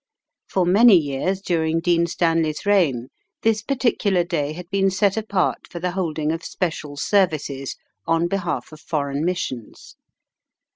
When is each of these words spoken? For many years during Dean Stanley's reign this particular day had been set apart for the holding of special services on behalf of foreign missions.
For 0.49 0.65
many 0.65 0.95
years 0.95 1.41
during 1.41 1.79
Dean 1.79 2.07
Stanley's 2.07 2.65
reign 2.65 3.09
this 3.43 3.61
particular 3.61 4.23
day 4.23 4.53
had 4.53 4.67
been 4.71 4.89
set 4.89 5.15
apart 5.15 5.67
for 5.69 5.79
the 5.79 5.91
holding 5.91 6.31
of 6.31 6.43
special 6.43 6.97
services 6.97 7.75
on 8.07 8.27
behalf 8.27 8.71
of 8.71 8.79
foreign 8.81 9.23
missions. 9.23 9.95